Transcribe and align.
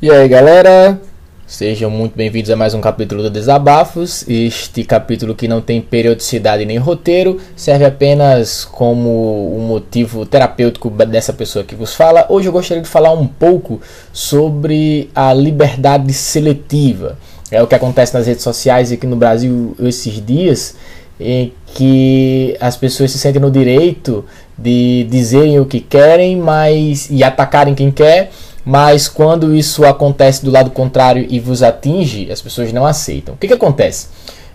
E 0.00 0.08
aí 0.12 0.28
galera, 0.28 1.00
sejam 1.44 1.90
muito 1.90 2.16
bem-vindos 2.16 2.52
a 2.52 2.54
mais 2.54 2.72
um 2.72 2.80
capítulo 2.80 3.20
do 3.20 3.30
Desabafos. 3.30 4.24
Este 4.28 4.84
capítulo 4.84 5.34
que 5.34 5.48
não 5.48 5.60
tem 5.60 5.80
periodicidade 5.80 6.64
nem 6.64 6.78
roteiro, 6.78 7.40
serve 7.56 7.84
apenas 7.84 8.64
como 8.64 9.58
um 9.58 9.66
motivo 9.66 10.24
terapêutico 10.24 10.88
dessa 10.88 11.32
pessoa 11.32 11.64
que 11.64 11.74
vos 11.74 11.94
fala. 11.94 12.26
Hoje 12.28 12.46
eu 12.46 12.52
gostaria 12.52 12.80
de 12.80 12.88
falar 12.88 13.12
um 13.12 13.26
pouco 13.26 13.80
sobre 14.12 15.10
a 15.12 15.34
liberdade 15.34 16.12
seletiva. 16.12 17.18
É 17.50 17.60
o 17.60 17.66
que 17.66 17.74
acontece 17.74 18.14
nas 18.14 18.28
redes 18.28 18.44
sociais 18.44 18.92
aqui 18.92 19.04
no 19.04 19.16
Brasil 19.16 19.74
esses 19.80 20.24
dias, 20.24 20.76
em 21.18 21.52
que 21.74 22.56
as 22.60 22.76
pessoas 22.76 23.10
se 23.10 23.18
sentem 23.18 23.42
no 23.42 23.50
direito 23.50 24.24
de 24.56 25.08
dizerem 25.10 25.58
o 25.58 25.66
que 25.66 25.80
querem, 25.80 26.36
mas 26.36 27.08
e 27.10 27.24
atacarem 27.24 27.74
quem 27.74 27.90
quer 27.90 28.30
mas 28.68 29.08
quando 29.08 29.56
isso 29.56 29.86
acontece 29.86 30.44
do 30.44 30.50
lado 30.50 30.70
contrário 30.70 31.26
e 31.30 31.40
vos 31.40 31.62
atinge, 31.62 32.30
as 32.30 32.42
pessoas 32.42 32.70
não 32.70 32.84
aceitam. 32.84 33.34
O 33.34 33.38
que, 33.38 33.48
que 33.48 33.54
acontece? 33.54 34.08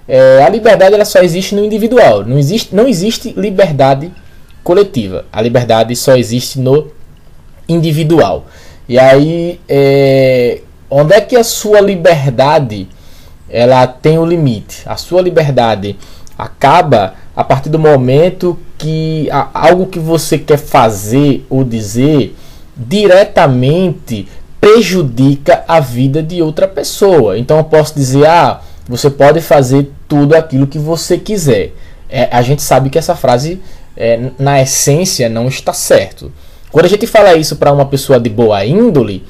É, 0.08 0.44
a 0.44 0.50
liberdade 0.50 0.94
ela 0.94 1.04
só 1.04 1.18
existe 1.24 1.56
no 1.56 1.66
individual, 1.66 2.24
não 2.24 2.38
existe, 2.38 2.76
não 2.76 2.88
existe 2.88 3.34
liberdade 3.36 4.12
coletiva. 4.64 5.26
A 5.34 5.42
liberdade 5.42 5.96
só 5.96 6.16
existe 6.16 6.60
no 6.60 6.92
individual. 7.68 8.46
E 8.88 9.00
aí, 9.00 9.60
é, 9.68 10.62
onde 10.92 11.16
é 11.16 11.20
que 11.20 11.36
a 11.36 11.44
sua 11.44 11.82
liberdade 11.82 12.88
ela 13.50 13.88
tem 13.88 14.20
o 14.20 14.22
um 14.22 14.26
limite? 14.28 14.84
A 14.86 14.96
sua 14.96 15.24
liberdade 15.24 15.98
acaba 16.38 17.16
a 17.36 17.44
partir 17.44 17.70
do 17.70 17.80
momento 17.80 18.60
que 18.78 19.28
algo 19.56 19.88
que 19.88 19.98
você 19.98 20.38
quer 20.38 20.58
fazer 20.58 21.44
ou 21.50 21.64
dizer 21.64 22.36
diretamente 22.76 24.28
prejudica 24.60 25.64
a 25.68 25.80
vida 25.80 26.24
de 26.24 26.42
outra 26.42 26.68
pessoa. 26.68 27.38
Então 27.38 27.58
eu 27.58 27.64
posso 27.64 27.94
dizer, 27.94 28.26
ah, 28.26 28.62
você 28.88 29.10
pode 29.10 29.42
fazer 29.42 29.92
tudo 30.08 30.36
aquilo 30.36 30.68
que 30.68 30.80
você 30.80 31.18
quiser. 31.18 31.74
É, 32.10 32.30
a 32.32 32.42
gente 32.42 32.62
sabe 32.62 32.90
que 32.90 32.98
essa 32.98 33.16
frase, 33.16 33.62
é, 33.98 34.30
na 34.40 34.62
essência, 34.62 35.28
não 35.28 35.48
está 35.48 35.74
certo. 35.74 36.32
Quando 36.72 36.86
a 36.86 36.90
gente 36.90 37.06
fala 37.06 37.36
isso 37.36 37.56
para 37.56 37.72
uma 37.72 37.86
pessoa 37.86 38.20
de 38.20 38.30
boa 38.30 38.66
índole, 38.66 39.24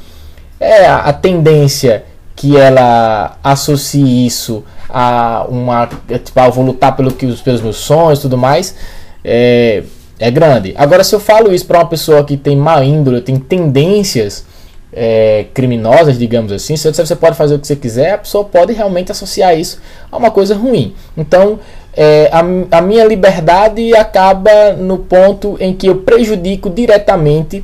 é 0.59 0.85
a, 0.85 0.97
a 0.99 1.13
tendência 1.13 2.05
que 2.35 2.57
ela 2.57 3.37
associe 3.43 4.25
isso 4.25 4.63
a 4.89 5.45
uma 5.49 5.87
tipo, 5.87 6.39
ah, 6.39 6.49
vou 6.49 6.63
lutar 6.63 6.95
pelo 6.95 7.11
que 7.11 7.25
pelos 7.41 7.61
meus 7.61 7.77
sonhos, 7.77 8.19
tudo 8.19 8.37
mais. 8.37 8.75
É, 9.23 9.83
é 10.19 10.29
grande. 10.31 10.73
Agora, 10.77 11.03
se 11.03 11.13
eu 11.13 11.19
falo 11.19 11.53
isso 11.53 11.65
para 11.65 11.79
uma 11.79 11.87
pessoa 11.87 12.23
que 12.23 12.37
tem 12.37 12.55
má 12.55 12.83
índole, 12.83 13.21
tem 13.21 13.37
tendências 13.37 14.45
é, 14.91 15.45
criminosas, 15.53 16.17
digamos 16.17 16.51
assim, 16.51 16.77
se 16.77 16.91
você 16.91 17.15
pode 17.15 17.35
fazer 17.35 17.55
o 17.55 17.59
que 17.59 17.67
você 17.67 17.75
quiser, 17.75 18.13
a 18.13 18.17
pessoa 18.19 18.43
pode 18.43 18.73
realmente 18.73 19.11
associar 19.11 19.57
isso 19.57 19.81
a 20.11 20.17
uma 20.17 20.29
coisa 20.29 20.55
ruim. 20.55 20.93
Então, 21.17 21.59
é, 21.95 22.29
a, 22.31 22.77
a 22.77 22.81
minha 22.81 23.05
liberdade 23.05 23.95
acaba 23.95 24.73
no 24.73 24.99
ponto 24.99 25.57
em 25.59 25.73
que 25.73 25.87
eu 25.87 25.97
prejudico 25.97 26.69
diretamente 26.69 27.63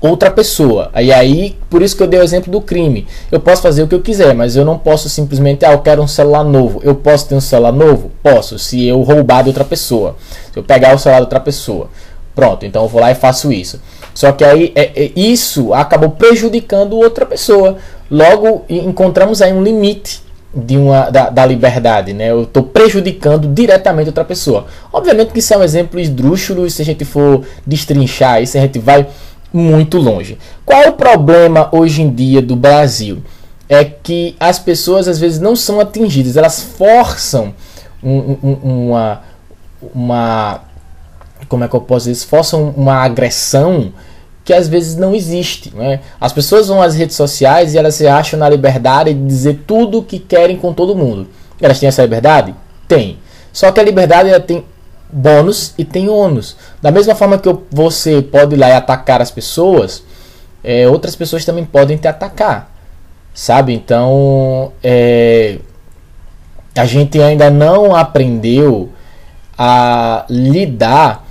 outra 0.00 0.30
pessoa. 0.30 0.90
E 0.96 1.12
aí, 1.12 1.56
por 1.68 1.82
isso 1.82 1.96
que 1.96 2.02
eu 2.02 2.06
dei 2.06 2.18
o 2.18 2.22
exemplo 2.22 2.50
do 2.50 2.60
crime. 2.60 3.06
Eu 3.30 3.38
posso 3.38 3.62
fazer 3.62 3.82
o 3.82 3.88
que 3.88 3.94
eu 3.94 4.00
quiser, 4.00 4.34
mas 4.34 4.56
eu 4.56 4.64
não 4.64 4.78
posso 4.78 5.08
simplesmente, 5.08 5.64
ah, 5.64 5.72
eu 5.72 5.80
quero 5.80 6.02
um 6.02 6.08
celular 6.08 6.42
novo. 6.42 6.80
Eu 6.82 6.94
posso 6.94 7.28
ter 7.28 7.34
um 7.34 7.40
celular 7.40 7.72
novo? 7.72 8.10
Posso, 8.22 8.58
se 8.58 8.86
eu 8.86 9.02
roubar 9.02 9.42
de 9.42 9.50
outra 9.50 9.64
pessoa. 9.64 10.16
Se 10.52 10.58
eu 10.58 10.62
pegar 10.62 10.94
o 10.94 10.98
celular 10.98 11.18
de 11.18 11.24
outra 11.24 11.40
pessoa. 11.40 11.88
Pronto, 12.34 12.64
então 12.64 12.82
eu 12.82 12.88
vou 12.88 13.00
lá 13.00 13.10
e 13.10 13.14
faço 13.14 13.52
isso. 13.52 13.80
Só 14.14 14.32
que 14.32 14.44
aí 14.44 14.72
é, 14.74 15.04
é, 15.04 15.12
isso 15.14 15.74
acabou 15.74 16.10
prejudicando 16.10 16.96
outra 16.96 17.26
pessoa. 17.26 17.76
Logo, 18.10 18.64
encontramos 18.68 19.42
aí 19.42 19.52
um 19.52 19.62
limite 19.62 20.22
de 20.52 20.76
uma, 20.76 21.10
da, 21.10 21.30
da 21.30 21.46
liberdade, 21.46 22.12
né? 22.12 22.30
Eu 22.30 22.42
estou 22.42 22.62
prejudicando 22.62 23.46
diretamente 23.46 24.08
outra 24.08 24.24
pessoa. 24.24 24.66
Obviamente 24.92 25.32
que 25.32 25.38
isso 25.38 25.54
é 25.54 25.58
um 25.58 25.62
exemplo 25.62 26.00
esdrúxulo, 26.00 26.68
se 26.68 26.82
a 26.82 26.84
gente 26.84 27.04
for 27.04 27.44
destrinchar 27.64 28.42
isso, 28.42 28.58
a 28.58 28.60
gente 28.60 28.78
vai 28.78 29.06
muito 29.52 29.98
longe. 29.98 30.38
Qual 30.64 30.82
é 30.82 30.88
o 30.88 30.94
problema 30.94 31.68
hoje 31.72 32.02
em 32.02 32.10
dia 32.10 32.40
do 32.40 32.56
Brasil? 32.56 33.22
É 33.68 33.84
que 33.84 34.36
as 34.40 34.58
pessoas 34.58 35.06
às 35.06 35.18
vezes 35.18 35.38
não 35.38 35.54
são 35.54 35.78
atingidas, 35.80 36.36
elas 36.36 36.60
forçam 36.60 37.54
um, 38.02 38.36
um, 38.42 38.58
uma, 38.62 39.20
uma. 39.94 40.60
Como 41.48 41.64
é 41.64 41.68
que 41.68 41.74
eu 41.74 41.80
posso 41.80 42.08
dizer? 42.08 42.26
Forçam 42.26 42.74
uma 42.76 42.94
agressão 42.94 43.92
que 44.44 44.52
às 44.52 44.66
vezes 44.68 44.96
não 44.96 45.14
existe. 45.14 45.74
Né? 45.74 46.00
As 46.20 46.32
pessoas 46.32 46.68
vão 46.68 46.82
às 46.82 46.94
redes 46.94 47.16
sociais 47.16 47.74
e 47.74 47.78
elas 47.78 47.94
se 47.94 48.06
acham 48.06 48.38
na 48.38 48.48
liberdade 48.48 49.14
de 49.14 49.26
dizer 49.26 49.62
tudo 49.66 49.98
o 49.98 50.02
que 50.02 50.18
querem 50.18 50.56
com 50.56 50.72
todo 50.72 50.96
mundo. 50.96 51.28
Elas 51.60 51.78
têm 51.78 51.88
essa 51.88 52.02
liberdade? 52.02 52.54
Tem. 52.88 53.18
Só 53.52 53.70
que 53.70 53.80
a 53.80 53.82
liberdade 53.82 54.28
ela 54.28 54.40
tem 54.40 54.64
bônus 55.12 55.74
e 55.76 55.84
tem 55.84 56.08
ônus. 56.08 56.56
Da 56.80 56.90
mesma 56.90 57.14
forma 57.14 57.38
que 57.38 57.54
você 57.70 58.22
pode 58.22 58.54
ir 58.54 58.58
lá 58.58 58.68
e 58.68 58.72
atacar 58.72 59.20
as 59.20 59.30
pessoas, 59.30 60.02
é, 60.62 60.88
outras 60.88 61.16
pessoas 61.16 61.44
também 61.44 61.64
podem 61.64 61.96
te 61.96 62.08
atacar. 62.08 62.70
Sabe? 63.34 63.72
Então, 63.74 64.72
é, 64.82 65.58
a 66.76 66.84
gente 66.84 67.20
ainda 67.20 67.50
não 67.50 67.94
aprendeu 67.94 68.90
a 69.56 70.24
lidar 70.28 71.26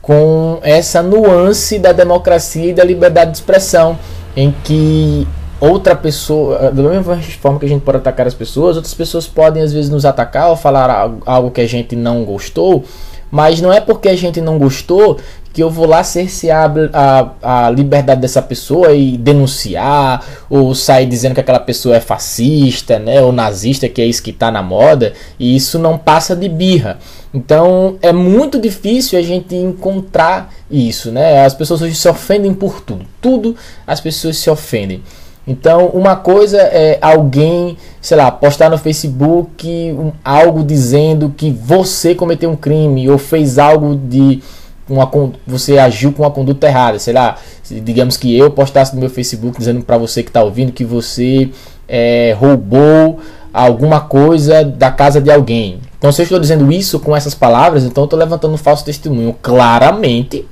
com 0.00 0.58
essa 0.62 1.02
nuance 1.02 1.78
da 1.78 1.92
democracia 1.92 2.70
e 2.70 2.74
da 2.74 2.82
liberdade 2.82 3.30
de 3.30 3.36
expressão, 3.36 3.98
em 4.34 4.54
que 4.64 5.26
outra 5.60 5.94
pessoa, 5.94 6.70
da 6.70 6.82
mesma 6.82 7.16
forma 7.40 7.58
que 7.58 7.66
a 7.66 7.68
gente 7.68 7.82
pode 7.82 7.98
atacar 7.98 8.26
as 8.26 8.34
pessoas, 8.34 8.76
outras 8.76 8.94
pessoas 8.94 9.26
podem 9.26 9.62
às 9.62 9.72
vezes 9.72 9.90
nos 9.90 10.04
atacar 10.04 10.48
ou 10.50 10.56
falar 10.56 11.12
algo 11.26 11.50
que 11.50 11.60
a 11.60 11.68
gente 11.68 11.94
não 11.94 12.24
gostou 12.24 12.84
mas 13.30 13.60
não 13.60 13.72
é 13.72 13.80
porque 13.80 14.08
a 14.08 14.16
gente 14.16 14.40
não 14.40 14.58
gostou 14.58 15.18
que 15.52 15.62
eu 15.62 15.70
vou 15.70 15.86
lá 15.86 16.04
cercear 16.04 16.72
a, 16.92 17.64
a 17.66 17.70
liberdade 17.70 18.20
dessa 18.20 18.40
pessoa 18.40 18.92
e 18.92 19.16
denunciar, 19.16 20.24
ou 20.48 20.74
sair 20.74 21.06
dizendo 21.06 21.34
que 21.34 21.40
aquela 21.40 21.58
pessoa 21.58 21.96
é 21.96 22.00
fascista, 22.00 22.98
né, 22.98 23.20
ou 23.20 23.32
nazista, 23.32 23.88
que 23.88 24.00
é 24.00 24.04
isso 24.04 24.22
que 24.22 24.30
está 24.30 24.52
na 24.52 24.62
moda, 24.62 25.14
e 25.38 25.56
isso 25.56 25.78
não 25.78 25.98
passa 25.98 26.36
de 26.36 26.48
birra. 26.48 26.98
Então 27.34 27.96
é 28.00 28.12
muito 28.12 28.60
difícil 28.60 29.18
a 29.18 29.22
gente 29.22 29.54
encontrar 29.54 30.54
isso, 30.70 31.10
né? 31.10 31.44
As 31.44 31.54
pessoas 31.54 31.82
hoje 31.82 31.94
se 31.94 32.08
ofendem 32.08 32.54
por 32.54 32.80
tudo, 32.80 33.04
tudo 33.20 33.56
as 33.86 34.00
pessoas 34.00 34.36
se 34.38 34.48
ofendem. 34.48 35.02
Então, 35.48 35.86
uma 35.86 36.14
coisa 36.14 36.58
é 36.58 36.98
alguém, 37.00 37.78
sei 38.02 38.18
lá, 38.18 38.30
postar 38.30 38.68
no 38.68 38.76
Facebook 38.76 39.66
um, 39.98 40.12
algo 40.22 40.62
dizendo 40.62 41.32
que 41.34 41.50
você 41.50 42.14
cometeu 42.14 42.50
um 42.50 42.56
crime 42.56 43.08
ou 43.08 43.16
fez 43.16 43.58
algo 43.58 43.96
de 43.96 44.42
uma 44.86 45.10
você 45.46 45.78
agiu 45.78 46.12
com 46.12 46.22
uma 46.22 46.30
conduta 46.30 46.66
errada, 46.66 46.98
sei 46.98 47.14
lá, 47.14 47.36
digamos 47.82 48.18
que 48.18 48.36
eu 48.36 48.50
postasse 48.50 48.94
no 48.94 49.00
meu 49.00 49.08
Facebook 49.08 49.58
dizendo 49.58 49.82
para 49.82 49.96
você 49.96 50.22
que 50.22 50.28
está 50.28 50.42
ouvindo 50.42 50.70
que 50.70 50.84
você 50.84 51.50
é, 51.88 52.36
roubou 52.38 53.18
alguma 53.52 54.00
coisa 54.00 54.62
da 54.62 54.90
casa 54.90 55.18
de 55.18 55.30
alguém. 55.30 55.80
Então, 55.98 56.12
se 56.12 56.20
eu 56.20 56.24
estou 56.24 56.38
dizendo 56.38 56.70
isso 56.70 57.00
com 57.00 57.16
essas 57.16 57.34
palavras, 57.34 57.84
então 57.84 58.02
eu 58.02 58.06
estou 58.06 58.18
levantando 58.18 58.52
um 58.52 58.58
falso 58.58 58.84
testemunho 58.84 59.34
claramente 59.40 60.46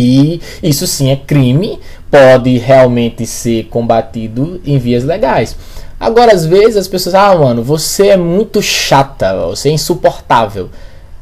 e 0.00 0.40
isso 0.62 0.86
sim 0.86 1.10
é 1.10 1.16
crime, 1.16 1.80
pode 2.08 2.56
realmente 2.56 3.26
ser 3.26 3.64
combatido 3.64 4.60
em 4.64 4.78
vias 4.78 5.02
legais. 5.02 5.56
Agora, 5.98 6.32
às 6.32 6.46
vezes 6.46 6.76
as 6.76 6.86
pessoas, 6.86 7.16
ah, 7.16 7.34
mano, 7.34 7.64
você 7.64 8.10
é 8.10 8.16
muito 8.16 8.62
chata, 8.62 9.34
você 9.48 9.70
é 9.70 9.72
insuportável. 9.72 10.70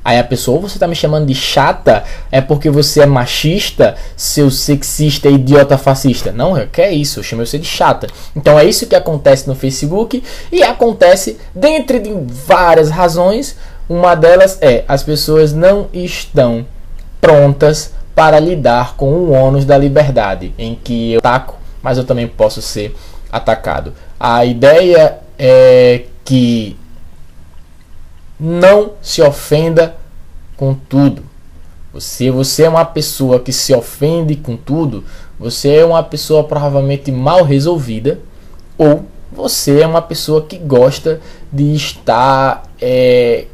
Aí 0.04 0.18
a 0.18 0.24
pessoa, 0.24 0.60
você 0.60 0.78
tá 0.78 0.86
me 0.86 0.94
chamando 0.94 1.26
de 1.26 1.34
chata, 1.34 2.04
é 2.30 2.42
porque 2.42 2.68
você 2.68 3.00
é 3.00 3.06
machista, 3.06 3.96
seu 4.14 4.50
sexista, 4.50 5.30
idiota, 5.30 5.78
fascista. 5.78 6.30
Não, 6.30 6.54
é 6.54 6.66
que 6.66 6.82
é 6.82 6.92
isso, 6.92 7.20
eu 7.20 7.24
chamei 7.24 7.46
você 7.46 7.58
de 7.58 7.66
chata. 7.66 8.06
Então 8.36 8.58
é 8.58 8.64
isso 8.66 8.86
que 8.86 8.94
acontece 8.94 9.48
no 9.48 9.54
Facebook 9.54 10.22
e 10.52 10.62
acontece 10.62 11.38
dentre 11.54 11.98
de 11.98 12.14
várias 12.14 12.90
razões. 12.90 13.56
Uma 13.88 14.14
delas 14.14 14.58
é 14.60 14.84
as 14.86 15.02
pessoas 15.02 15.54
não 15.54 15.88
estão 15.94 16.66
prontas 17.22 17.95
para 18.16 18.40
lidar 18.40 18.96
com 18.96 19.12
o 19.12 19.30
ônus 19.30 19.66
da 19.66 19.76
liberdade, 19.76 20.54
em 20.56 20.74
que 20.74 21.12
eu 21.12 21.18
ataco, 21.18 21.58
mas 21.82 21.98
eu 21.98 22.04
também 22.04 22.26
posso 22.26 22.62
ser 22.62 22.96
atacado. 23.30 23.92
A 24.18 24.42
ideia 24.42 25.18
é 25.38 26.06
que 26.24 26.78
não 28.40 28.92
se 29.02 29.20
ofenda 29.20 29.96
com 30.56 30.72
tudo. 30.72 31.24
Se 31.98 32.30
você 32.30 32.62
é 32.62 32.68
uma 32.70 32.86
pessoa 32.86 33.38
que 33.38 33.52
se 33.52 33.74
ofende 33.74 34.34
com 34.34 34.56
tudo, 34.56 35.04
você 35.38 35.76
é 35.76 35.84
uma 35.84 36.02
pessoa 36.02 36.42
provavelmente 36.42 37.12
mal 37.12 37.42
resolvida 37.44 38.18
ou 38.78 39.04
você 39.30 39.80
é 39.82 39.86
uma 39.86 40.00
pessoa 40.00 40.40
que 40.40 40.56
gosta 40.56 41.20
de 41.52 41.74
estar 41.74 42.62
é, 42.80 43.44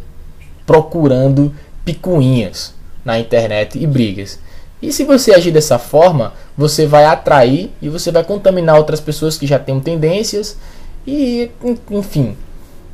procurando 0.64 1.53
picuinhas 1.85 2.75
na 3.05 3.19
internet 3.19 3.76
e 3.76 3.87
brigas. 3.88 4.38
E 4.82 4.93
se 4.93 5.05
você 5.05 5.32
agir 5.32 5.52
dessa 5.52 5.79
forma, 5.79 6.32
você 6.58 6.87
vai 6.87 7.05
atrair 7.05 7.70
e 7.81 7.88
você 7.88 8.11
vai 8.11 8.25
contaminar 8.25 8.76
outras 8.76 9.00
pessoas 9.00 9.38
que 9.38 9.46
já 9.46 9.58
têm 9.58 9.79
tendências 9.79 10.58
e, 11.06 11.49
enfim, 11.88 12.37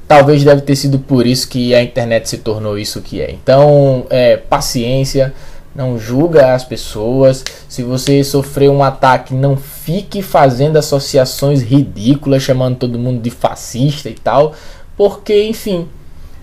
talvez 0.06 0.44
deve 0.44 0.60
ter 0.60 0.76
sido 0.76 0.98
por 0.98 1.26
isso 1.26 1.48
que 1.48 1.74
a 1.74 1.82
internet 1.82 2.28
se 2.28 2.38
tornou 2.38 2.78
isso 2.78 3.00
que 3.00 3.22
é. 3.22 3.30
Então, 3.30 4.06
é, 4.10 4.36
paciência, 4.36 5.32
não 5.74 5.98
julga 5.98 6.54
as 6.54 6.62
pessoas. 6.62 7.42
Se 7.68 7.82
você 7.82 8.22
sofreu 8.22 8.72
um 8.72 8.82
ataque, 8.82 9.32
não 9.32 9.56
fique 9.56 10.20
fazendo 10.20 10.76
associações 10.76 11.62
ridículas, 11.62 12.42
chamando 12.42 12.76
todo 12.76 12.98
mundo 12.98 13.22
de 13.22 13.30
fascista 13.30 14.10
e 14.10 14.14
tal, 14.14 14.52
porque, 14.94 15.44
enfim, 15.44 15.88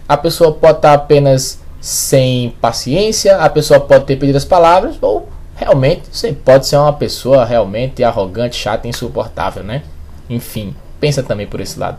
a 0.07 0.17
pessoa 0.17 0.53
pode 0.53 0.77
estar 0.77 0.93
apenas 0.93 1.59
sem 1.81 2.55
paciência, 2.59 3.37
a 3.37 3.49
pessoa 3.49 3.79
pode 3.79 4.05
ter 4.05 4.15
pedido 4.15 4.37
as 4.37 4.45
palavras, 4.45 4.95
ou 5.01 5.34
realmente 5.55 6.03
você 6.11 6.33
pode 6.33 6.67
ser 6.67 6.77
uma 6.77 6.93
pessoa 6.93 7.45
realmente 7.45 8.03
arrogante, 8.03 8.55
chata, 8.55 8.87
insuportável, 8.87 9.63
né? 9.63 9.83
Enfim, 10.29 10.75
pensa 10.99 11.23
também 11.23 11.47
por 11.47 11.59
esse 11.59 11.79
lado. 11.79 11.97